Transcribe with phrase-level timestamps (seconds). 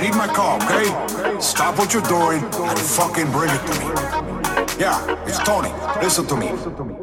[0.00, 1.40] I need my car, okay?
[1.42, 4.80] Stop what you're doing and fucking bring it to me.
[4.80, 5.70] Yeah, it's Tony.
[6.02, 6.99] Listen to me.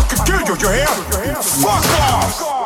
[0.00, 0.24] fucking
[0.60, 0.86] you, hear?
[0.86, 2.60] Fuck off!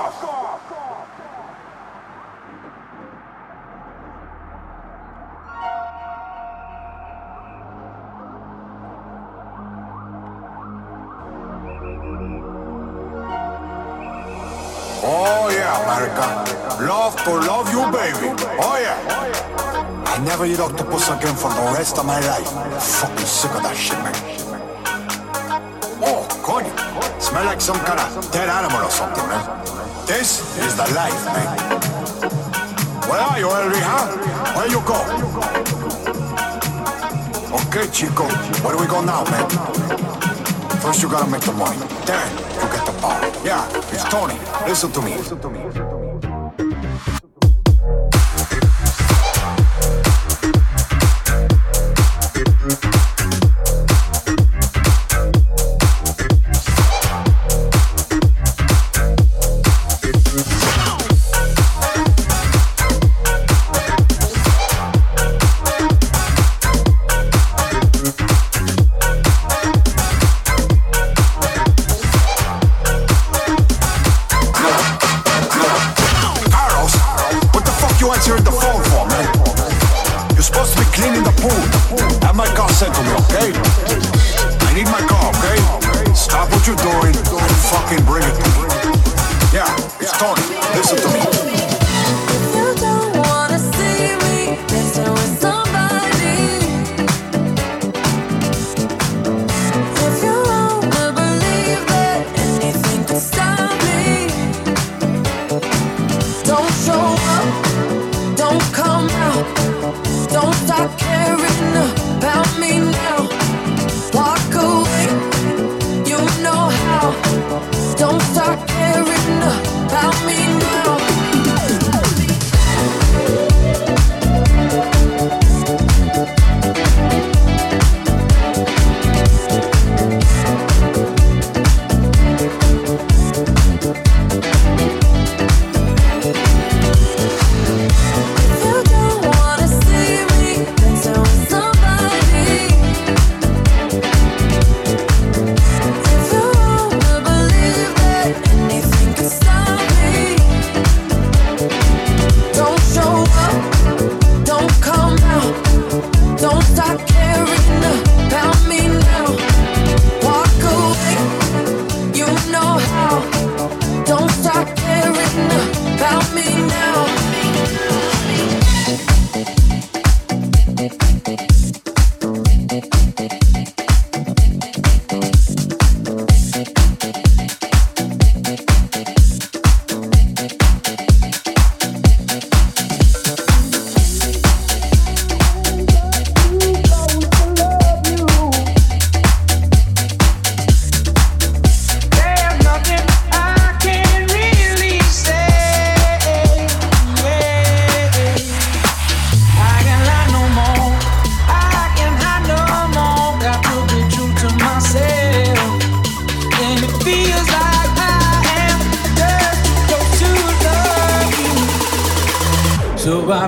[15.07, 16.85] Oh yeah, America.
[16.85, 18.35] Love to love you, baby.
[18.61, 18.99] Oh yeah.
[20.07, 22.49] I never eat octopus again for the rest of my life.
[23.01, 24.24] Fucking sick of that shit, man.
[27.35, 29.43] Smell like some kind of dead animal or something, man.
[30.07, 31.59] This is the life, man.
[33.11, 34.07] Where are you, Henry, huh?
[34.55, 35.03] Where you go?
[37.57, 38.29] Okay, Chico,
[38.63, 39.51] where do we go now, man?
[40.79, 41.77] First you gotta make the money,
[42.07, 43.21] then you get the power.
[43.45, 44.39] Yeah, it's Tony.
[44.69, 45.17] Listen to me.
[45.17, 46.04] Listen to me.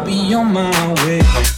[0.06, 1.55] be on my way.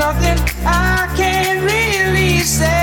[0.00, 2.79] nothing I can really say.